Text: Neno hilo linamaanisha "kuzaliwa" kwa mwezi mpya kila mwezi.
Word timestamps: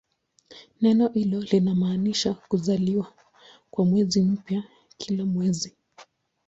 Neno 0.81 1.07
hilo 1.13 1.39
linamaanisha 1.41 2.33
"kuzaliwa" 2.33 3.13
kwa 3.71 3.85
mwezi 3.85 4.21
mpya 4.21 4.63
kila 4.97 5.25
mwezi. 5.25 5.75